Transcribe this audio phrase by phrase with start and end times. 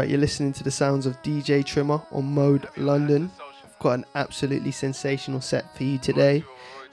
[0.00, 3.30] Right, you're listening to the sounds of DJ Trimmer on Mode London.
[3.62, 6.42] I've got an absolutely sensational set for you today.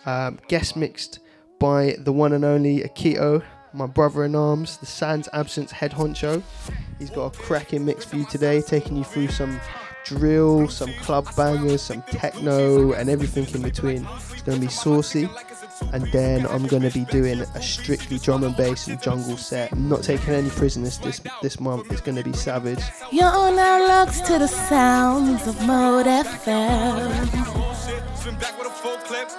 [0.06, 1.20] Um, guest mixed
[1.58, 6.44] by the one and only Akito, my brother in arms, the Sans Absence head honcho.
[7.00, 9.58] He's got a cracking mix for you today, taking you through some
[10.04, 14.06] drill, some club bangers, some techno, and everything in between.
[14.34, 15.30] It's going to be saucy
[15.94, 19.72] and then I'm gonna be doing a strictly drum and bass and jungle set.
[19.72, 21.92] I'm not taking any prisoners this this month.
[21.92, 22.84] It's gonna be savage.
[23.12, 27.68] You're now looks to the sounds of Mode FM.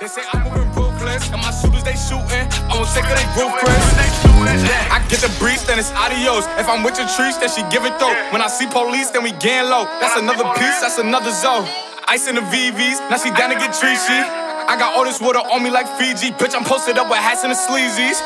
[0.01, 2.48] They say I'm moving ruthless, and my shooters they shooting.
[2.73, 3.29] I'm sick of they
[4.91, 6.47] I get the breeze, then it's adios.
[6.57, 8.15] If I'm with your trees, then she give it though.
[8.33, 9.84] When I see police, then we gang low.
[10.01, 11.69] That's another piece, that's another zone.
[12.09, 14.48] Ice in the VVs, now she down to get treachy.
[14.69, 16.31] I got all this water on me like Fiji.
[16.31, 18.21] Bitch, I'm posted up with hats and the sleazies.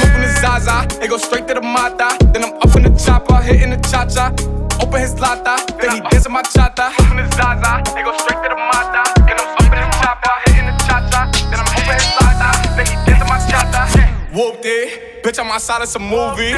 [0.00, 2.16] Smoking the Zaza, it go straight to the Mata.
[2.32, 4.32] Then I'm up in the chopper, hitting the cha cha.
[4.80, 6.88] Open his lata, then he dancing my chata.
[6.96, 9.12] Smoking the Zaza, it go straight to the Mata.
[9.28, 11.28] Then I'm up in the chopper, hitting the cha cha.
[11.52, 13.84] Then I'm open his lata, then he dancing my chata.
[14.32, 16.56] Whooped it, bitch, I'm outside of some movie.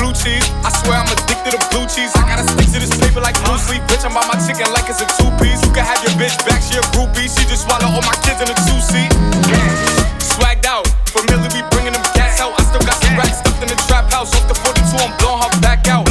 [0.00, 2.08] Blue cheese, I swear I'm addicted to blue cheese.
[2.16, 3.84] I gotta stick to this paper like blue sleep.
[3.84, 5.60] Bitch, I'm by my chicken like it's a two piece.
[5.60, 7.28] You can have your bitch back, she a groupie.
[7.28, 9.12] She just swallow all my kids in a two seat.
[10.24, 12.56] Swagged out, familiar be bringing them gas out.
[12.56, 14.32] I still got some racks stuffed in the trap house.
[14.32, 16.09] Off the 42, I'm blowing her back out.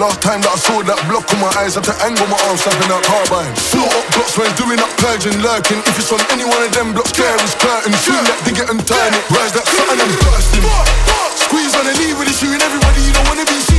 [0.00, 2.64] Last time that I saw that block on my eyes, had to angle my arms,
[2.64, 3.52] snapping out carbine.
[3.68, 5.76] Float up blocks when doing up purging, lurking.
[5.84, 7.92] If it's on any one of them blocks, there is curtain.
[8.00, 9.20] Swing that dig it and turn it.
[9.28, 10.64] Rise that something and bursting.
[11.36, 13.04] Squeeze on the lead with it, shooting everybody.
[13.04, 13.69] You don't wanna be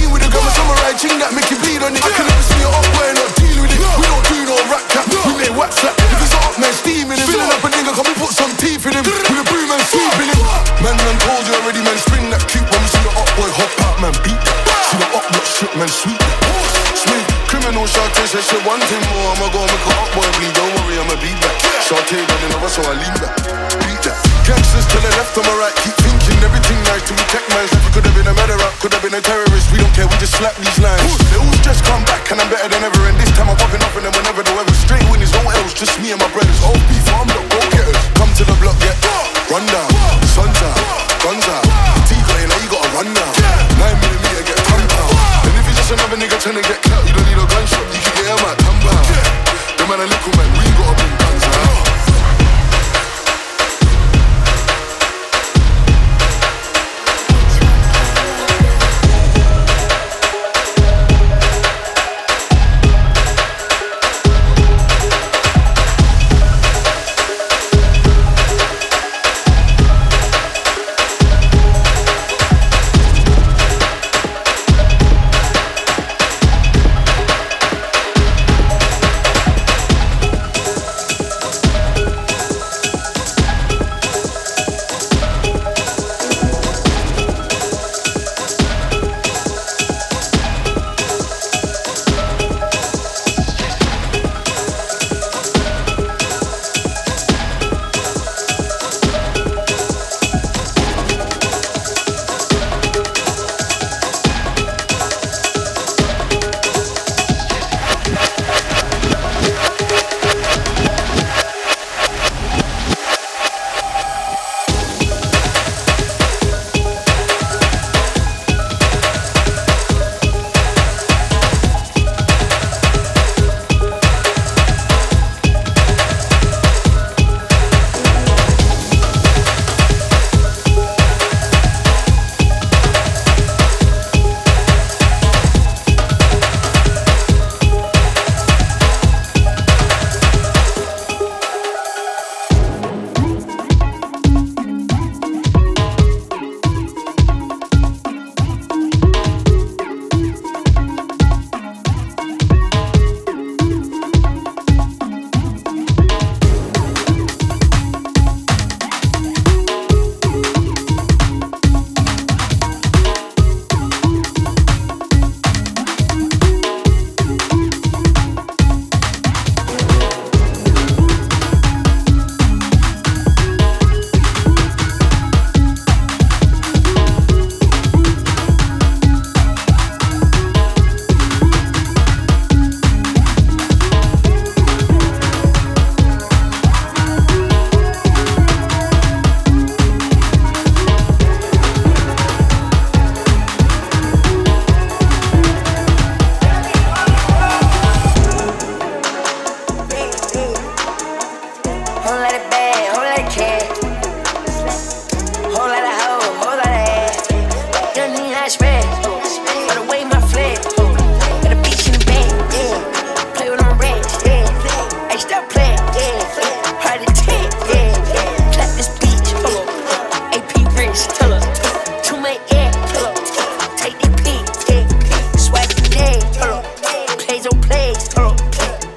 [22.71, 23.40] abrazo a Linda.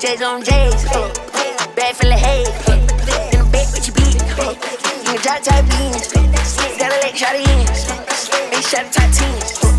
[0.05, 0.85] J's on J's.
[0.95, 1.09] Uh.
[1.75, 2.45] Bag full of hay.
[2.69, 2.75] Uh.
[3.33, 4.21] In the back with your bleed.
[4.39, 4.53] Uh.
[4.53, 6.13] You can drop type beans.
[6.79, 7.65] Gotta let shot in.
[8.51, 9.65] Make shot top teams.
[9.65, 9.74] Uh.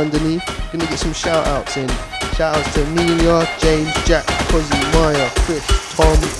[0.00, 0.44] underneath.
[0.72, 1.88] Gonna get some shout outs in.
[2.34, 6.39] Shout outs to Amelia, James, Jack, Cozzy, Maya, Chris, Tom,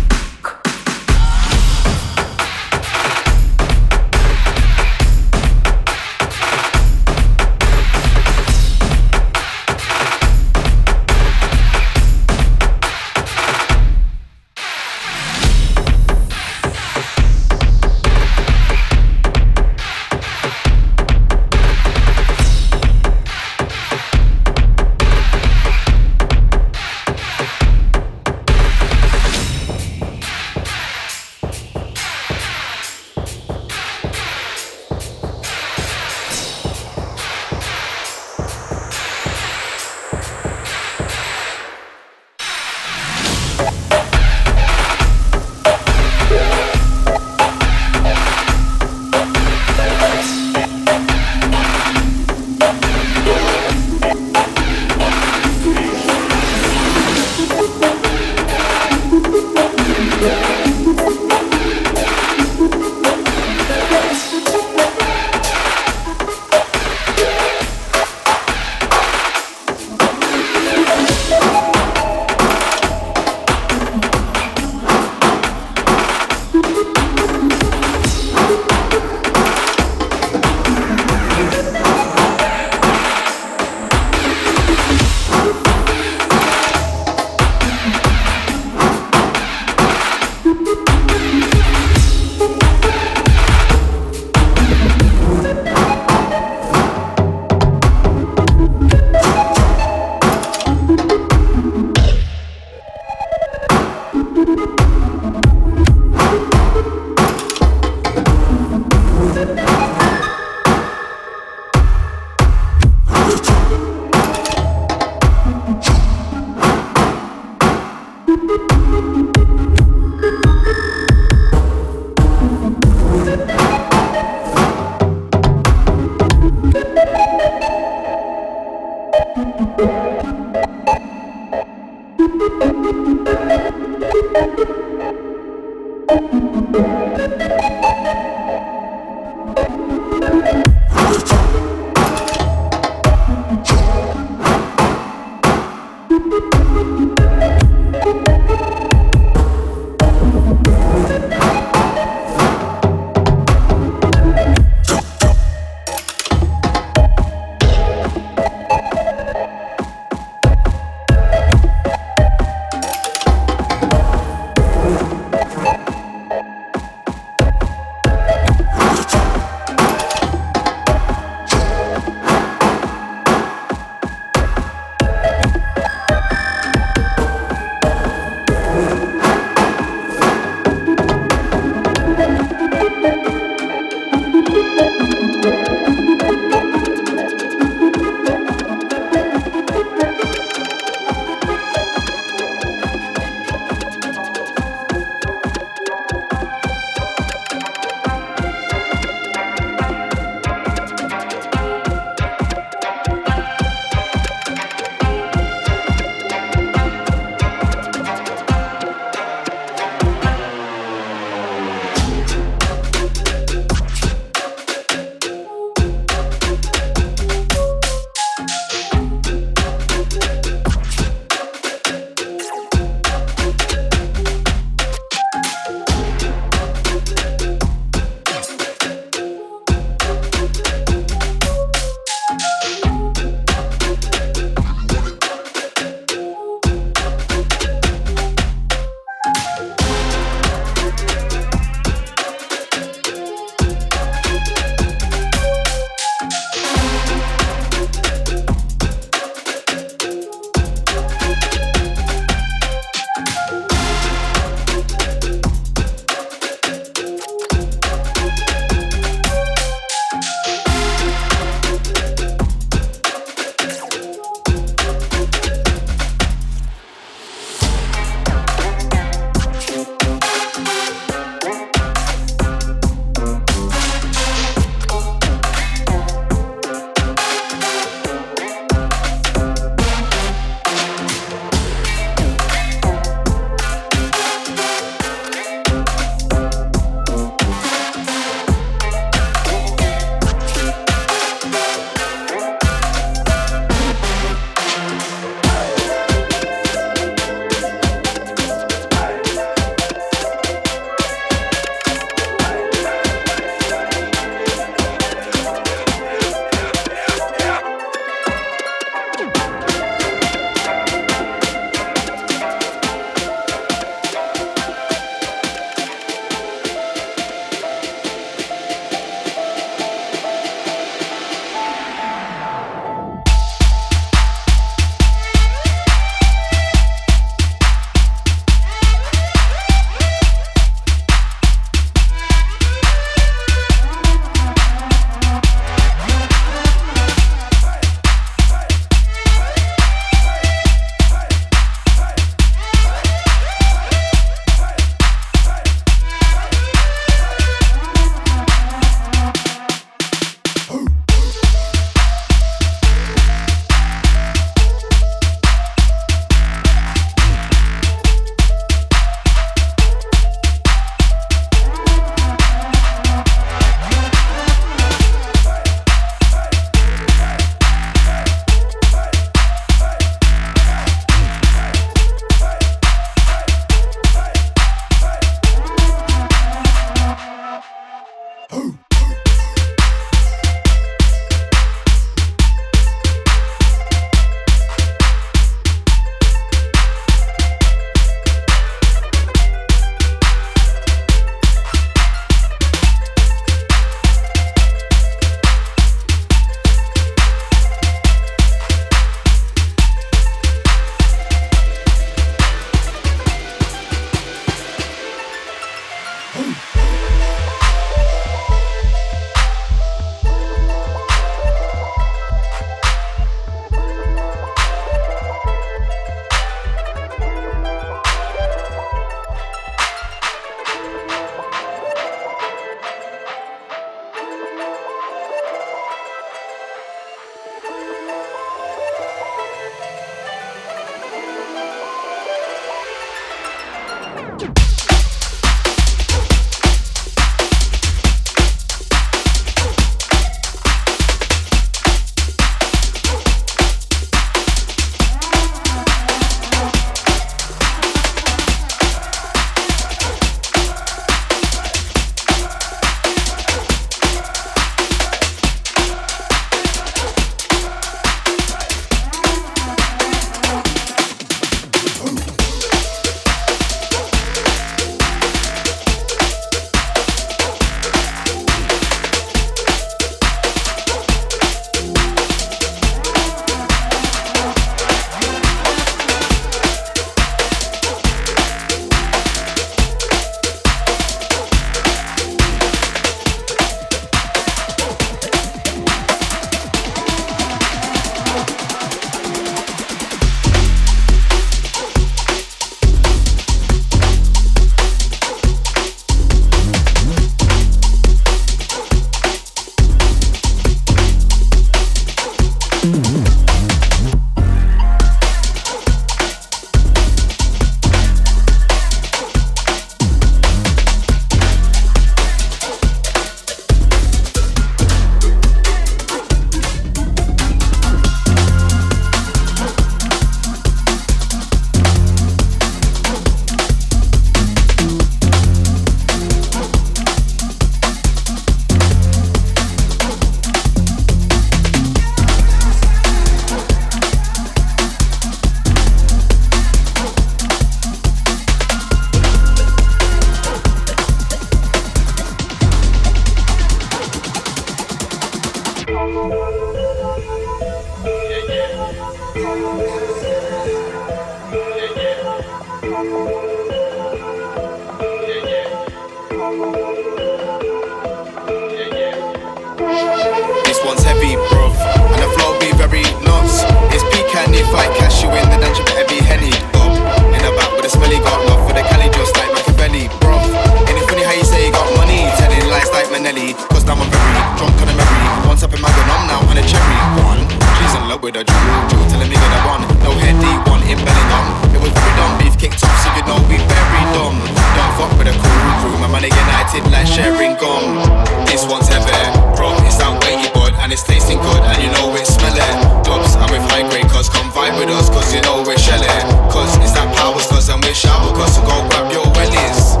[578.40, 579.82] the drill, drill, tell him nigga the one.
[580.00, 581.46] No head D1 in Bellingham.
[581.76, 584.36] It was very dumb, beef kicked off, so you know we very dumb.
[584.76, 588.00] Don't fuck with a cool crew, my money united like sharing gum.
[588.48, 592.16] This one's heaven, bro, it's that weighty bud, and it's tasting good, and you know
[592.16, 592.76] it's smelling.
[593.04, 596.24] Dubs, I'm with high grade, cause come vibe with us, cause you know we're shelling.
[596.48, 600.00] Cause it's that powers, cause I'm with shower, cause so go grab your wellies.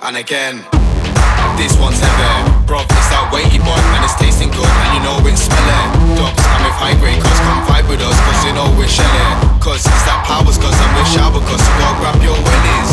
[0.00, 0.64] And again.
[1.56, 5.20] This one's heavy, Bro, it's that weighty bun and it's tasting good and you know
[5.28, 6.16] it's smelling.
[6.16, 9.36] Dubs come with high grade, cause come vibe with us, cause you know we're shelling.
[9.60, 12.92] Cause it's that powers, cause I'm with shower, cause you go grab your willies.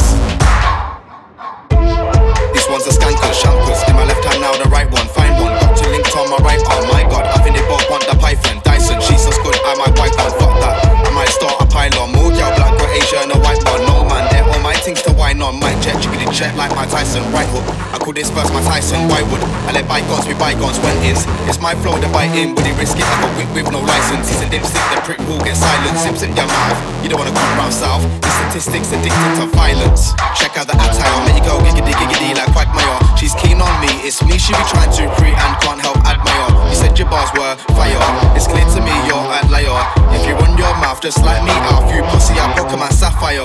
[2.51, 3.79] This one's a skanker, shambles.
[3.87, 5.55] In my left hand now, the right one, fine one.
[5.63, 6.83] Got two linked on my right arm.
[6.91, 8.59] My god, I think they both want the python.
[8.67, 10.33] Dyson, she's so good, I might wipe one.
[10.35, 10.75] Fuck that,
[11.07, 12.11] I might start a pylon.
[12.11, 13.87] More girl, black, or Asia and a white one.
[13.87, 15.59] No man, all my things to whine on.
[15.59, 17.23] My jet, chicken jiggly jet like my Tyson.
[17.31, 19.07] Right hook, I could disperse my Tyson.
[19.09, 22.55] Why would I let bygones be bygones when it's it's my flow to bite in?
[22.55, 23.03] but he risk it?
[23.03, 24.29] I got whip with no license.
[24.29, 25.97] He's a dipstick, the prick will get silent.
[25.99, 26.79] Sips in your mouth.
[27.03, 28.03] You don't wanna come round south.
[28.23, 30.15] The statistics addicted to violence.
[30.39, 32.97] Check out the attire, make you go giggity giggity like Quagmire.
[33.19, 36.49] She's keen on me, it's me she be trying to pre and can't help admire.
[36.71, 37.99] You said your bars were fire.
[38.37, 39.81] It's clear to me you're a liar.
[40.15, 43.41] If you run your mouth just like me, I'll you pussy, I'll poker my sapphire.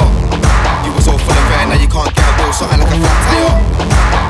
[0.84, 2.98] You was all full of air, now you can't get a wheel, something like a
[2.98, 3.54] flat tire.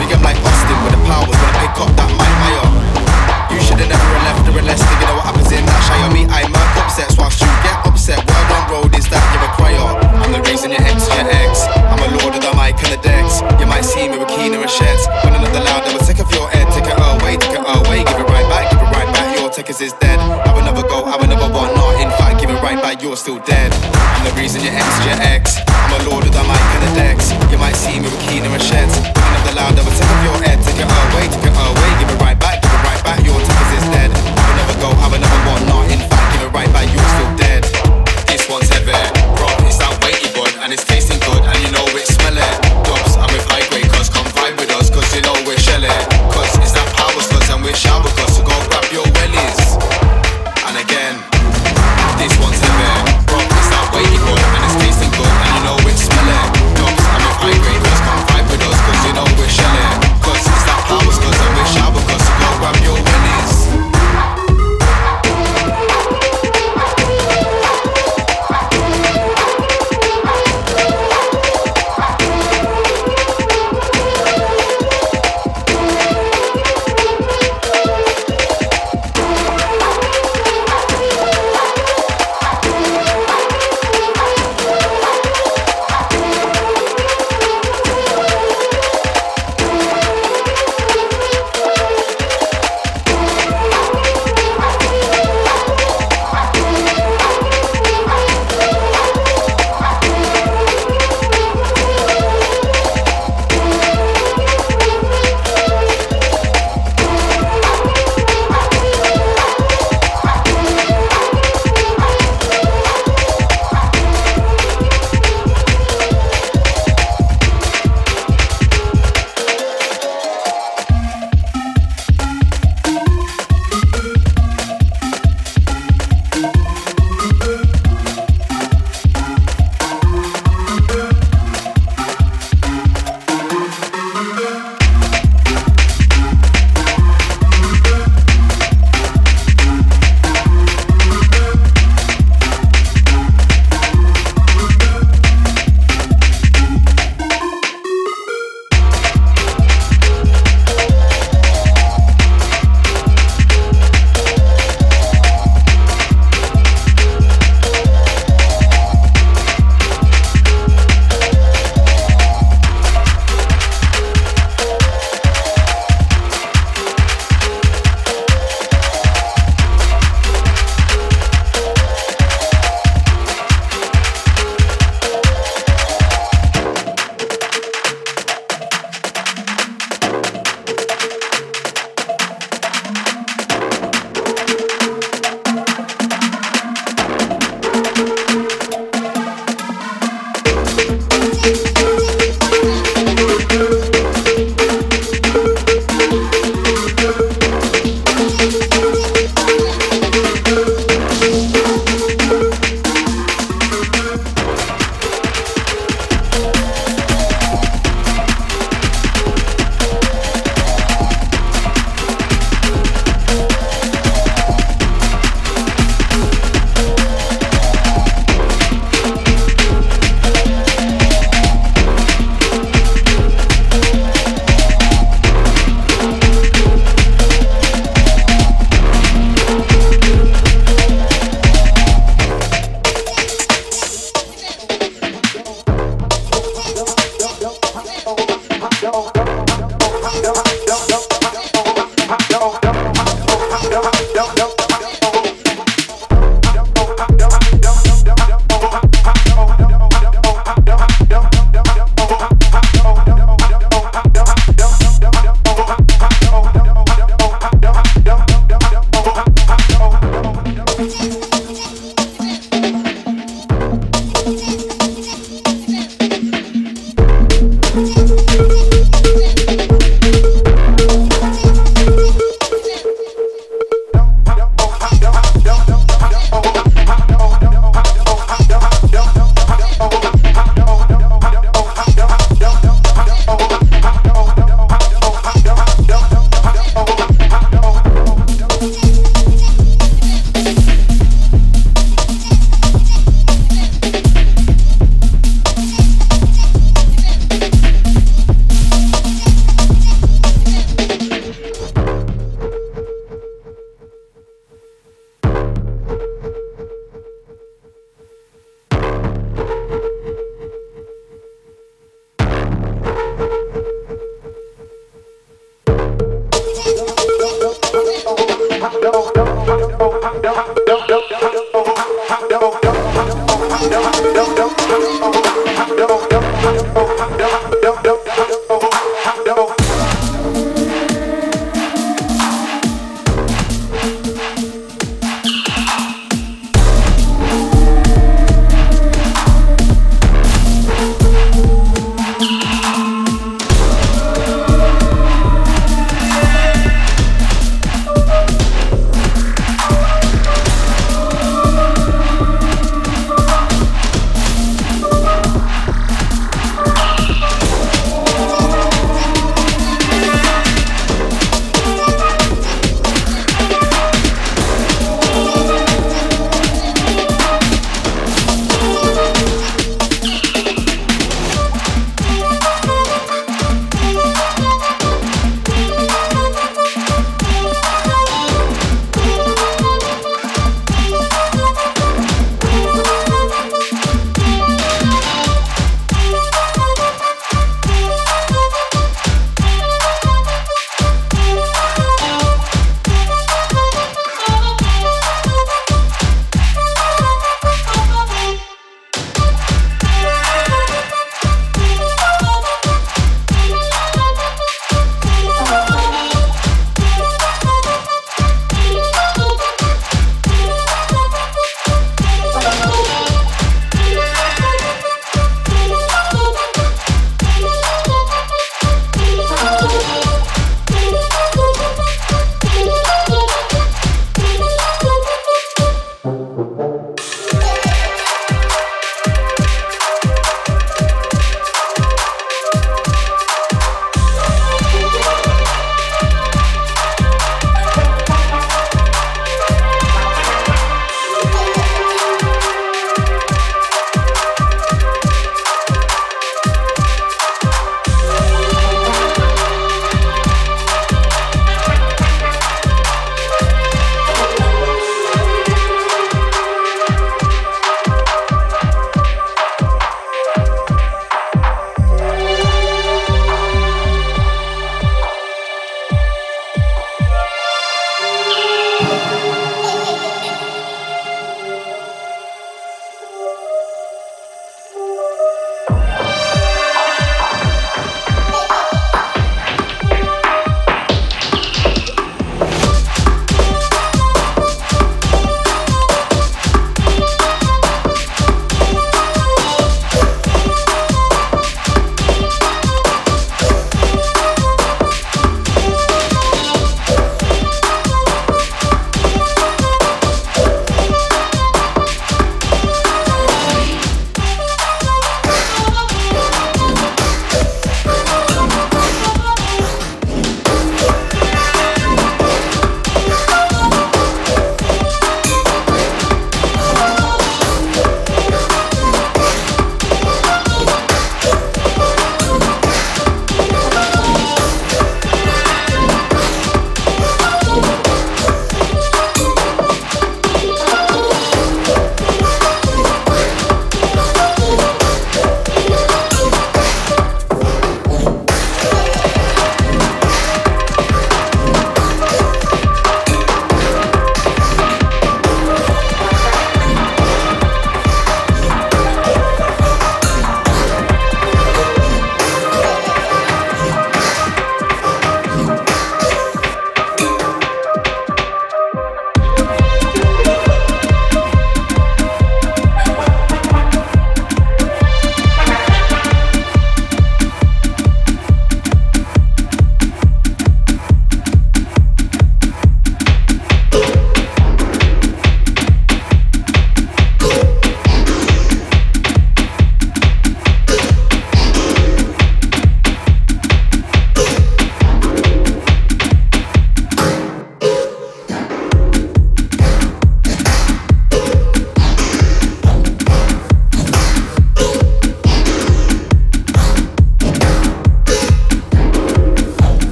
[0.00, 1.26] Big up like Austin with the power.
[1.28, 2.64] when I pick up that mic higher.
[2.64, 3.50] Oh.
[3.52, 6.08] You should've never left the unless you know what happens in that shire.
[6.14, 8.22] Me, I murk upsets whilst you get upset.
[8.22, 9.90] Word on road is that you're a crier.
[10.22, 11.66] I'm the raising your ex to your ex.
[11.90, 13.42] I'm a lord of the mic and the decks.
[13.58, 15.04] You might see me with Keener and Sheds.
[15.26, 16.70] When another loud, I will take off your head.
[16.70, 19.34] Take it away, take it away, give it right back, give it right back.
[19.34, 20.22] Your tickets is dead.
[20.46, 21.49] Have another go, have another
[23.00, 23.72] but you're still dead.
[23.72, 25.56] I'm the reason you ex your ex.
[25.68, 27.32] I'm a lord of the mic and the decks.
[27.50, 28.92] You might see me with Keener and Sheds.
[29.00, 30.60] One of the loud of a tip your head.
[30.60, 31.90] Take it away, take it away.
[32.00, 33.24] Give it right back, give it right back.
[33.24, 34.10] Your tough is dead.
[34.12, 35.62] I will never go, Have another one.
[35.64, 36.28] not in fact.
[36.36, 37.00] Give it right back, you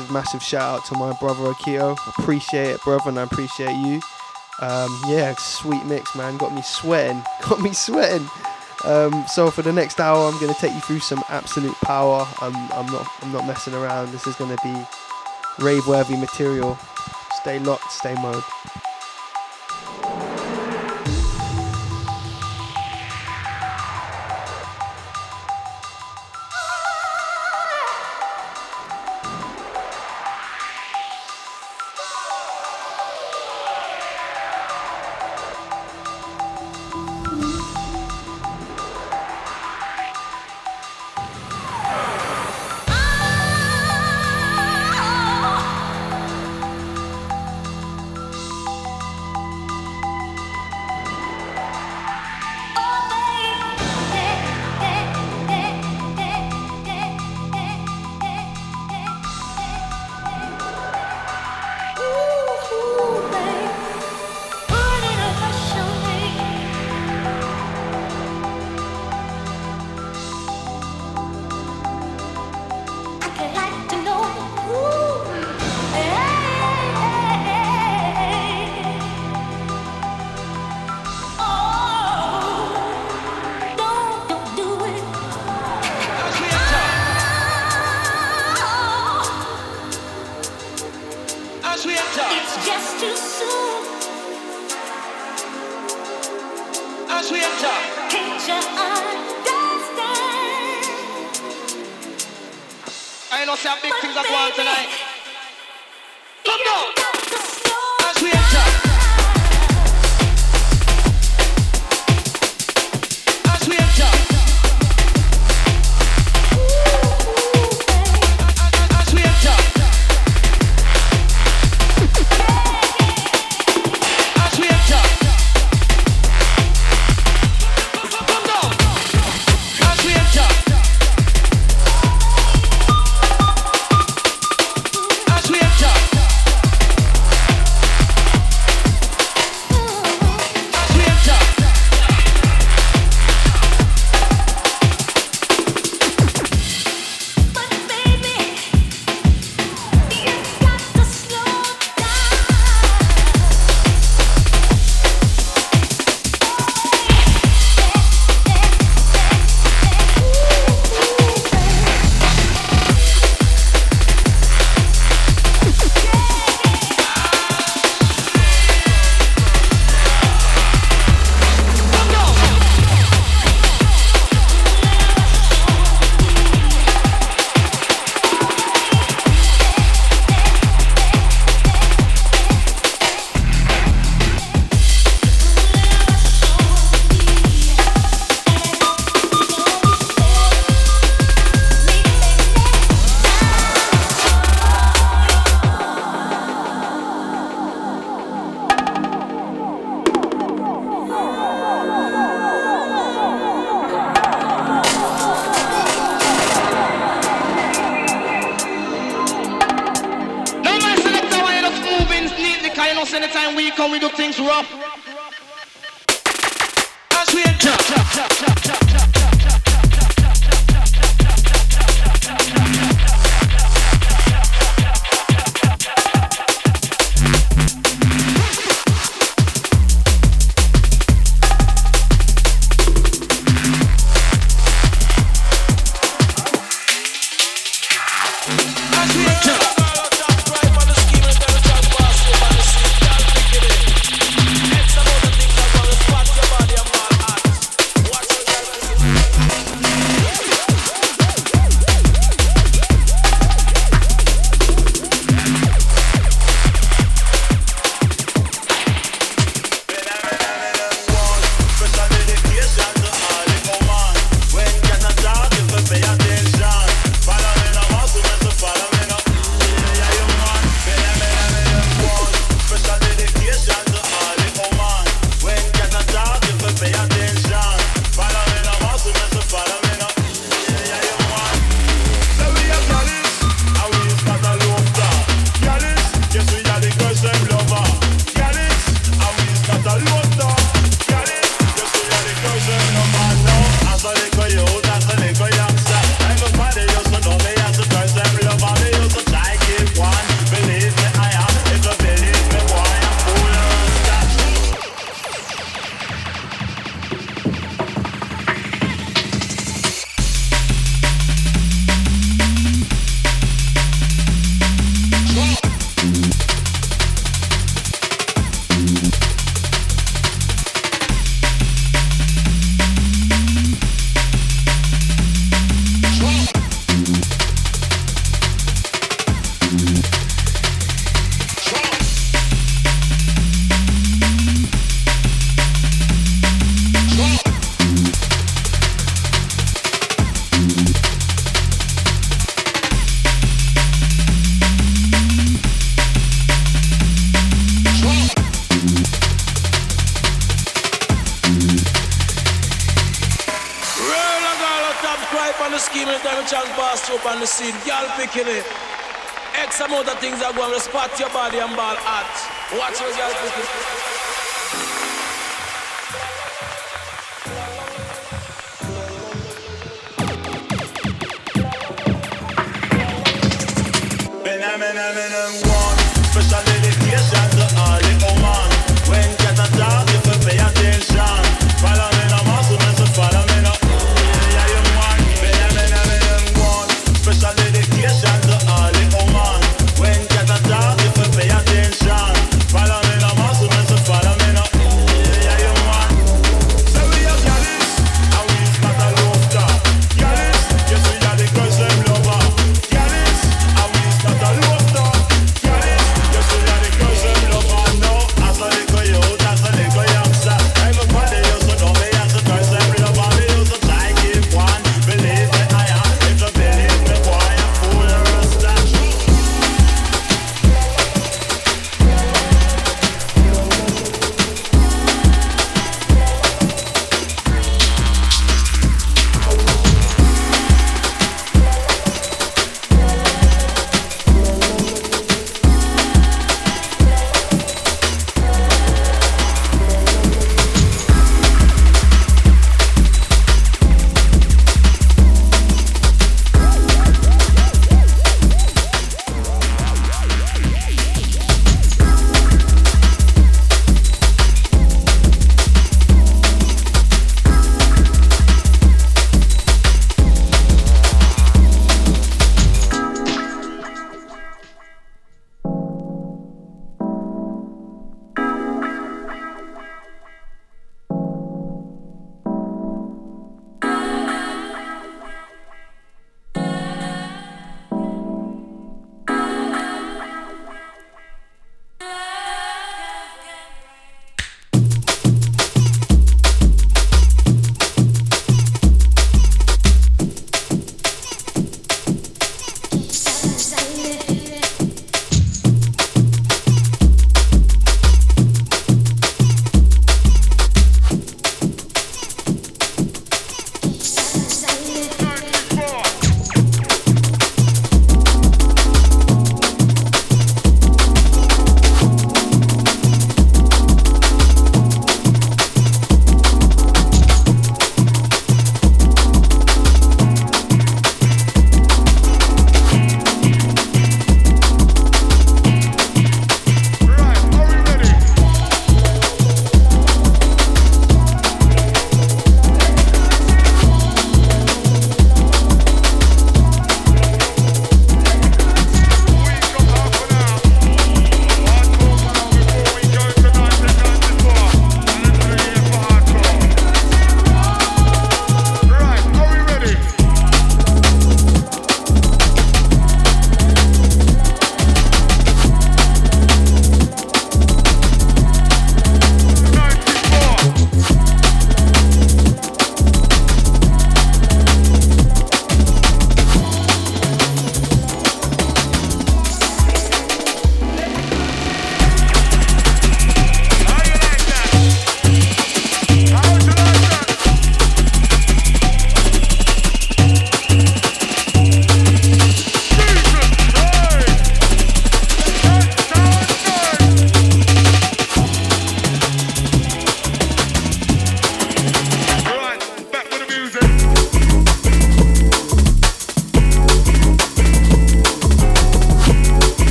[0.00, 1.98] Massive, massive, shout out to my brother Akio.
[2.08, 4.00] Appreciate it, brother, and I appreciate you.
[4.62, 6.38] Um, yeah, sweet mix, man.
[6.38, 7.22] Got me sweating.
[7.48, 8.26] Got me sweating.
[8.86, 12.26] Um, so for the next hour, I'm gonna take you through some absolute power.
[12.40, 14.10] I'm, I'm not, I'm not messing around.
[14.10, 14.74] This is gonna be
[15.58, 16.78] rave-worthy material.
[17.34, 18.42] Stay locked, stay mode.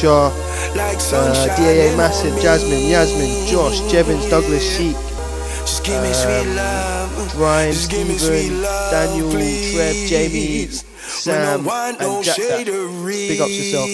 [0.00, 4.94] Shaw, uh, DAA Massive, Jasmine, Yasmin, Josh, Jevons, Douglas, Sheik,
[5.88, 8.60] um, Ryan, Stephen,
[8.90, 12.36] Daniel, Trev, Jamie, Sam, and Jack.
[12.66, 13.88] Big ups yourself.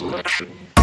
[0.00, 0.79] selection.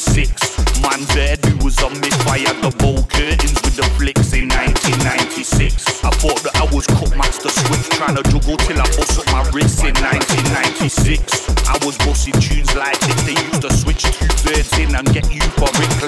[0.00, 0.80] 96.
[0.80, 6.00] Man dead, we was on me fire, the bowl curtains with the flicks in 1996.
[6.02, 9.44] I thought that I was Cookmaster switch, trying to juggle till I bust up my
[9.52, 11.52] wrists in 1996.
[11.68, 15.28] I was busting tunes like if they used to switch two birds in and get
[15.28, 15.99] you for it.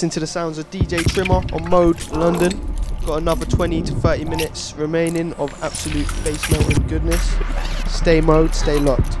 [0.00, 2.74] Listen to the sounds of DJ Trimmer on Mode London.
[3.04, 7.36] Got another 20 to 30 minutes remaining of absolute bass melting goodness.
[7.86, 9.19] Stay mode, stay locked.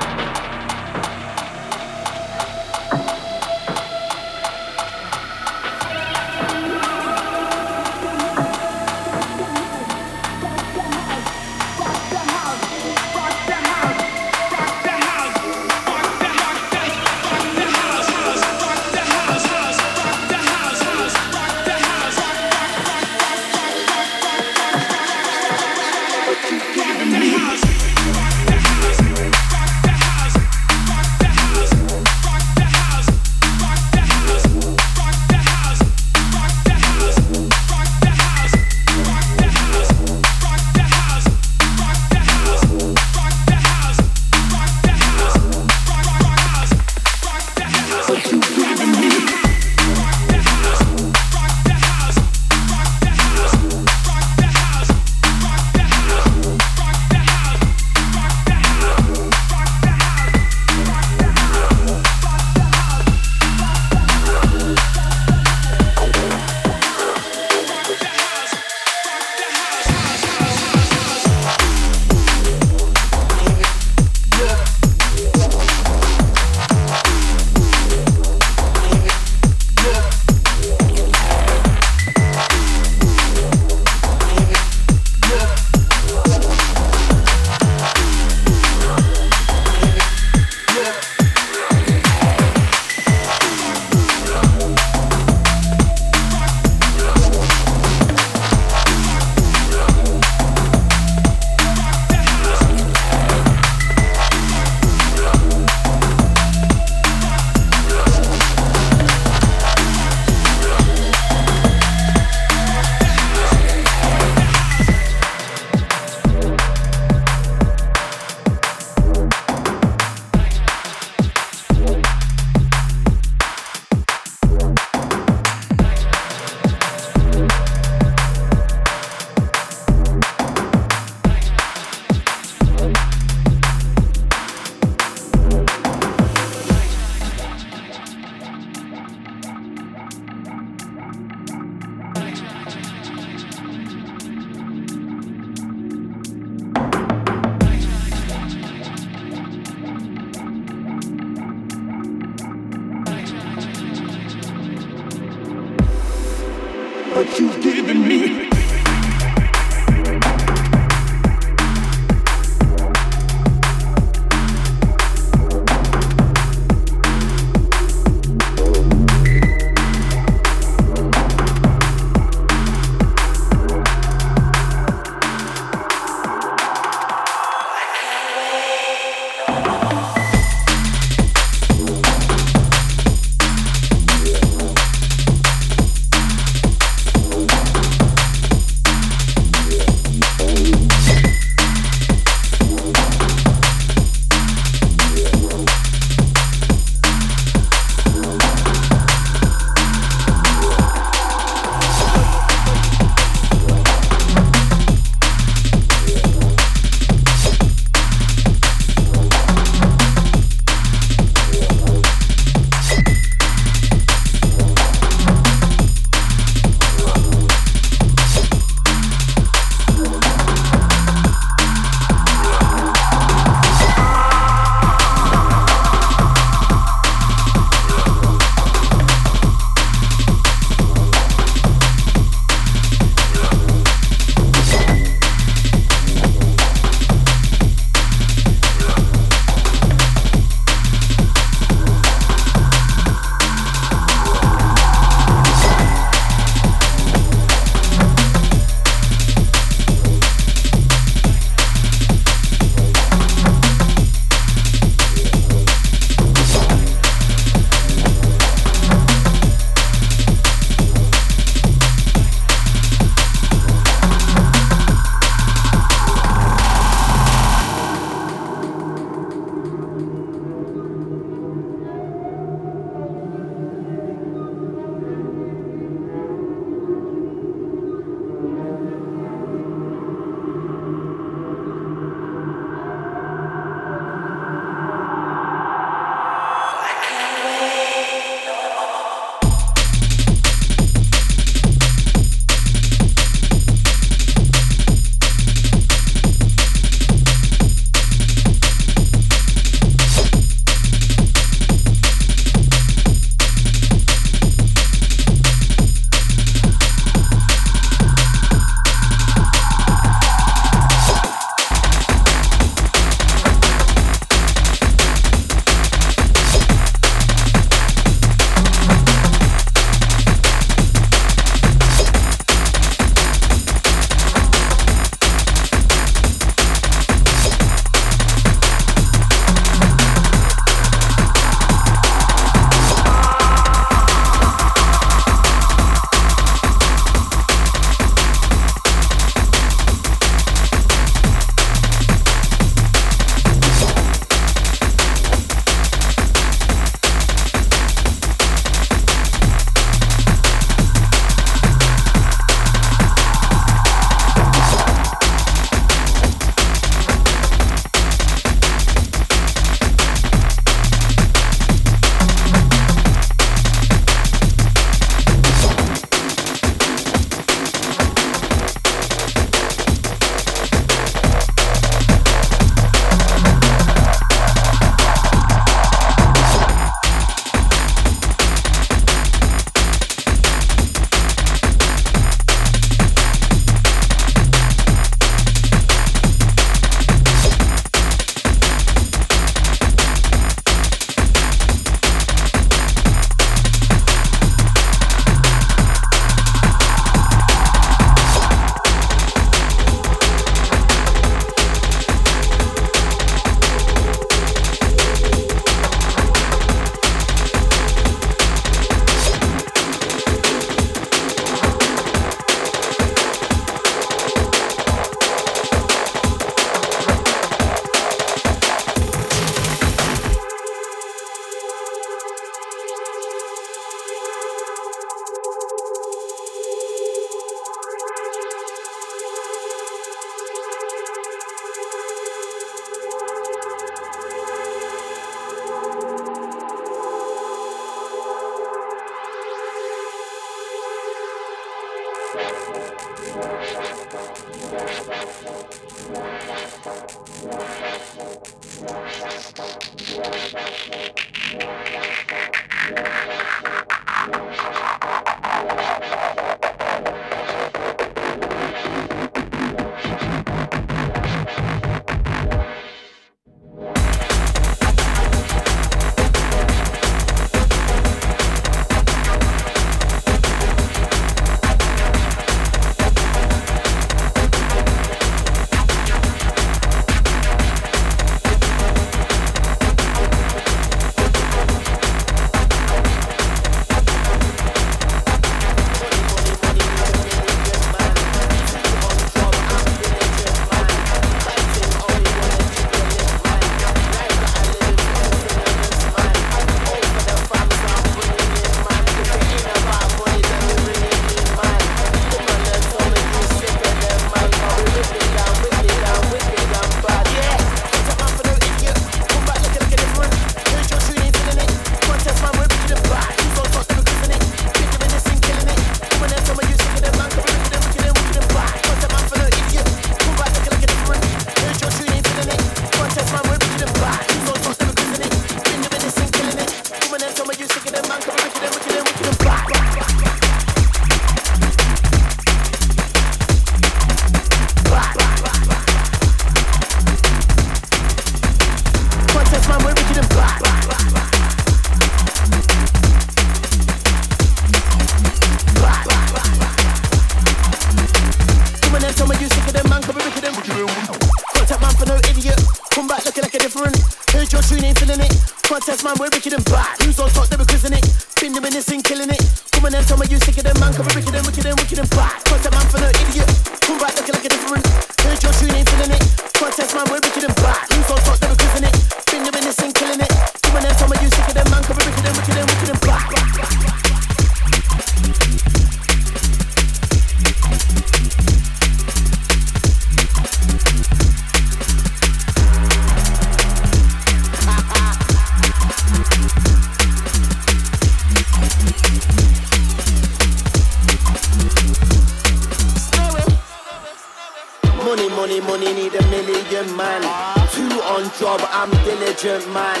[599.44, 600.00] urgent, man.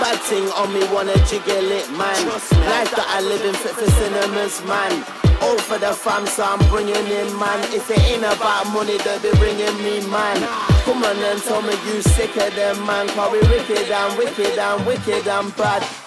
[0.00, 2.26] Bad thing on me, wanna jiggle it, man.
[2.26, 5.04] Life that I live in, fit for cinemas, man.
[5.42, 7.60] All for the fam, so I'm bringing in, man.
[7.74, 10.38] If it ain't about money, they be bringing me, man.
[10.84, 14.86] Come on and tell me you sicker than man, Call we wicked and wicked and
[14.86, 16.03] wicked and bad.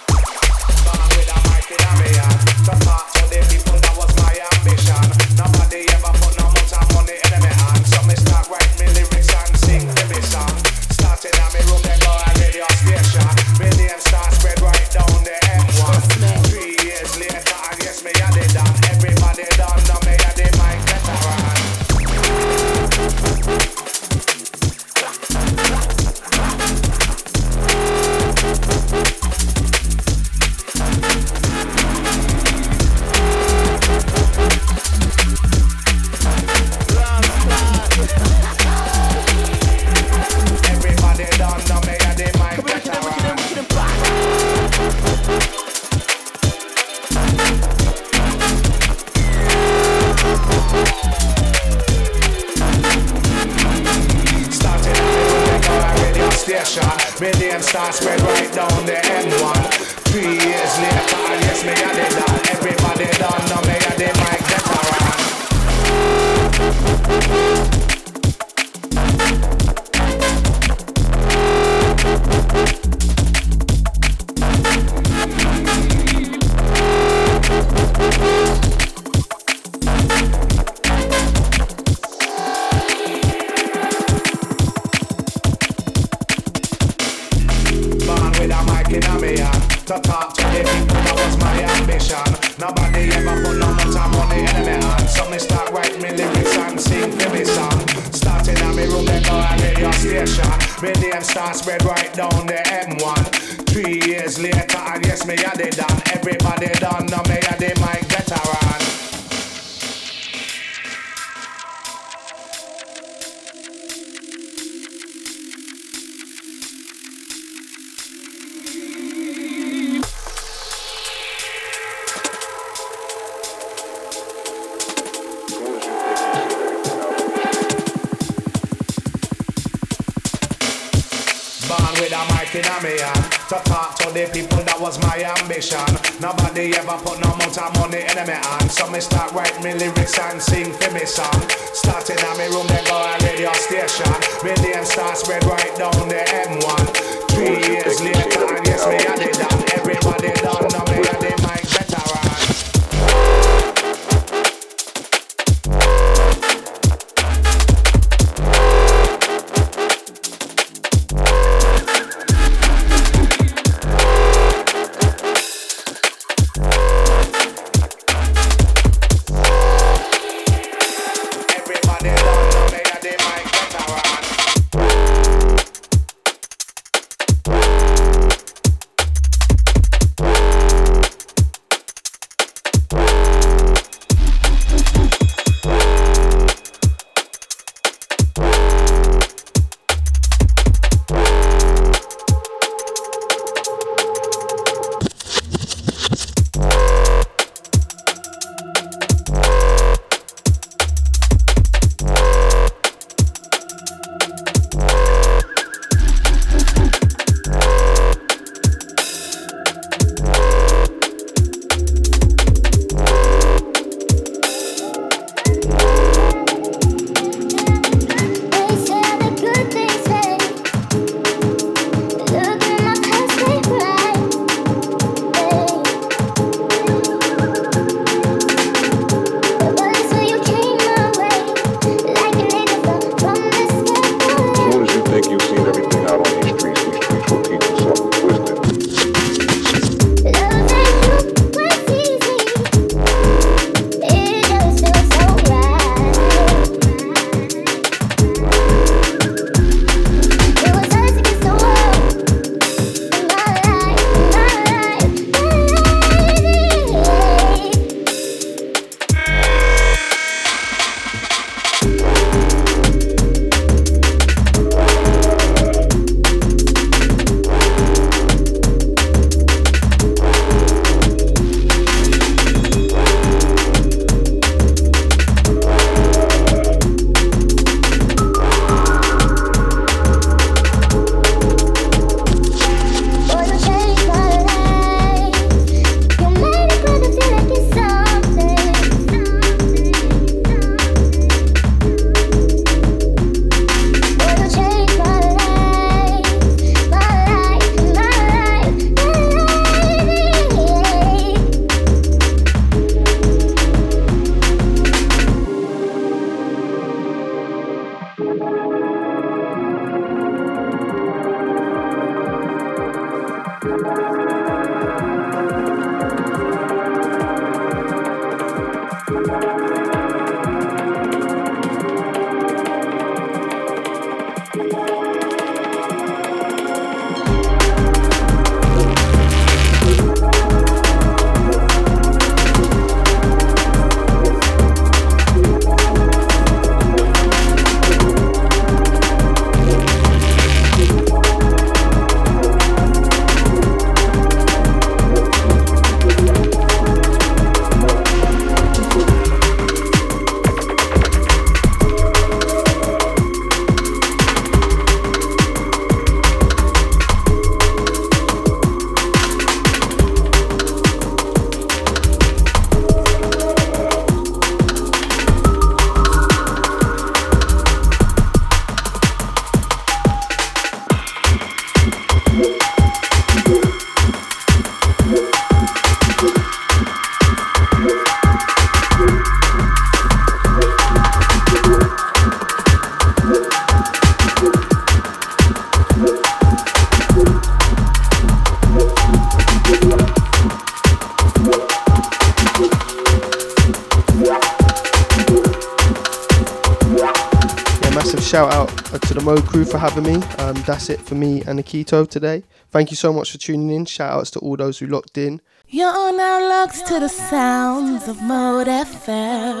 [401.08, 402.44] For me and Akito today.
[402.70, 403.86] Thank you so much for tuning in.
[403.86, 405.40] Shout outs to all those who locked in.
[405.66, 409.57] You're now locked to the sounds of Mode FM.